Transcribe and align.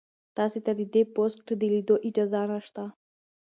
تاسي 0.37 0.59
ته 0.65 0.71
د 0.79 0.81
دې 0.93 1.03
پوسټ 1.15 1.47
د 1.59 1.61
لیدو 1.73 1.95
اجازه 2.07 2.41
نشته. 2.51 2.83